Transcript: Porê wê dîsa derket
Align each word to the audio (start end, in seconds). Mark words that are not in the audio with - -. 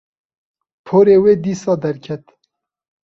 Porê 0.85 1.15
wê 1.23 1.33
dîsa 1.43 1.73
derket 1.83 2.23